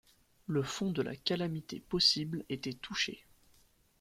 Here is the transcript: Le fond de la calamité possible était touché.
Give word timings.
Le 0.47 0.63
fond 0.63 0.89
de 0.91 1.03
la 1.03 1.15
calamité 1.15 1.79
possible 1.79 2.43
était 2.49 2.73
touché. 2.73 3.23